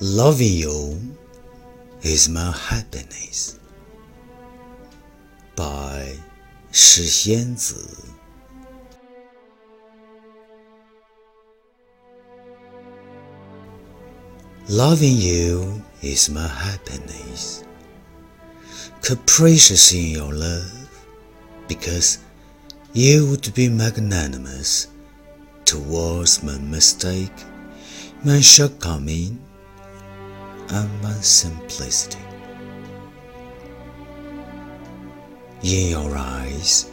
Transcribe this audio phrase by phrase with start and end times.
[0.00, 1.00] Loving you
[2.02, 3.58] is my happiness.
[5.56, 6.18] By
[6.72, 7.76] 诗仙子。
[14.68, 17.62] Loving you is my happiness.
[19.02, 20.88] Capricious in your love,
[21.68, 22.18] because
[22.92, 24.88] you would be magnanimous
[25.64, 27.32] towards my mistake,
[28.24, 29.38] my shortcoming,
[30.69, 32.19] and my simplicity.
[35.63, 36.91] In your eyes,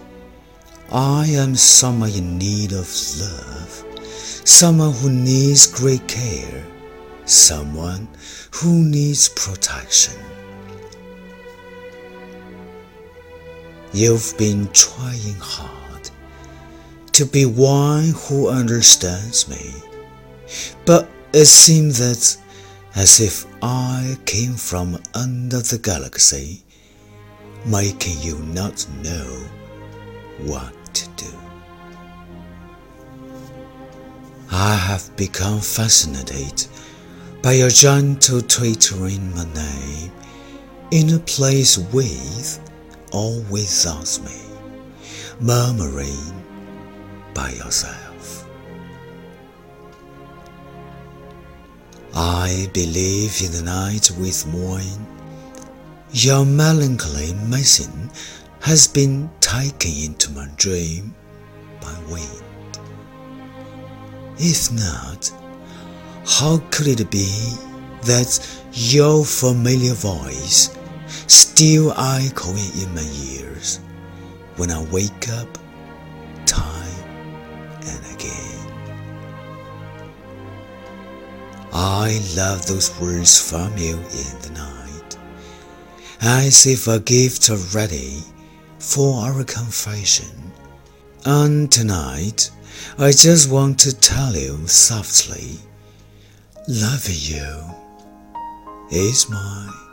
[0.92, 2.88] I am someone in need of
[3.20, 3.84] love,
[4.44, 6.64] someone who needs great care,
[7.26, 8.08] someone
[8.52, 10.14] who needs protection.
[13.92, 16.10] You've been trying hard
[17.12, 19.72] to be one who understands me,
[20.84, 22.36] but it seems that
[22.94, 26.62] as if I came from under the galaxy,
[27.64, 29.46] making you not know
[30.40, 31.32] what to do.
[34.50, 36.66] I have become fascinated
[37.42, 40.12] by your gentle twittering my name
[40.90, 42.60] in a place with
[43.12, 44.40] or without me,
[45.40, 46.44] murmuring
[47.34, 48.45] by yourself.
[52.18, 55.06] I believe in the night with morning.
[56.12, 58.10] Your melancholy missing
[58.60, 61.14] has been taken into my dream
[61.78, 62.78] by wind.
[64.38, 65.30] If not,
[66.26, 67.52] how could it be
[68.04, 70.74] that your familiar voice
[71.26, 73.80] still echoing in my ears
[74.56, 75.58] when I wake up
[76.46, 77.04] time
[77.82, 78.65] and again?
[81.78, 85.18] I love those words from you in the night,
[86.22, 88.22] as if a gift ready
[88.78, 90.52] for our confession.
[91.26, 92.50] And tonight,
[92.96, 95.58] I just want to tell you softly,
[96.66, 97.62] loving you
[98.90, 99.85] is happiness.